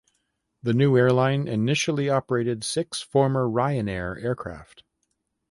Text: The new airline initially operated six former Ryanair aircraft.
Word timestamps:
The 0.63 0.73
new 0.73 0.97
airline 0.97 1.47
initially 1.47 2.09
operated 2.09 2.63
six 2.63 3.01
former 3.01 3.47
Ryanair 3.47 4.19
aircraft. 4.23 4.81